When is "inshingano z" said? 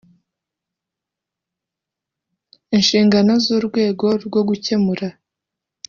2.75-3.45